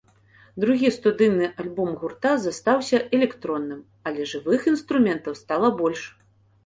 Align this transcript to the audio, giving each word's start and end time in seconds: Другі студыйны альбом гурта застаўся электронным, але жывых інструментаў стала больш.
Другі 0.61 0.87
студыйны 0.95 1.49
альбом 1.63 1.91
гурта 2.01 2.31
застаўся 2.45 2.97
электронным, 3.19 3.85
але 4.09 4.21
жывых 4.33 4.61
інструментаў 4.73 5.41
стала 5.43 5.67
больш. 5.85 6.01